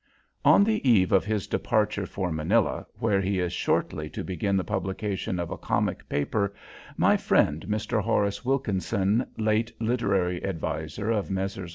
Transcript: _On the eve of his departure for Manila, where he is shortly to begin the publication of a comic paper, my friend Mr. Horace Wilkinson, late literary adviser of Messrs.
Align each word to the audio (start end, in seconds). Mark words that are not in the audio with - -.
_On 0.43 0.65
the 0.65 0.81
eve 0.89 1.11
of 1.11 1.25
his 1.25 1.45
departure 1.45 2.07
for 2.07 2.31
Manila, 2.31 2.87
where 2.95 3.21
he 3.21 3.39
is 3.39 3.53
shortly 3.53 4.09
to 4.09 4.23
begin 4.23 4.57
the 4.57 4.63
publication 4.63 5.39
of 5.39 5.51
a 5.51 5.57
comic 5.59 6.09
paper, 6.09 6.55
my 6.97 7.15
friend 7.15 7.63
Mr. 7.69 8.01
Horace 8.01 8.43
Wilkinson, 8.43 9.27
late 9.37 9.79
literary 9.79 10.43
adviser 10.43 11.11
of 11.11 11.29
Messrs. 11.29 11.69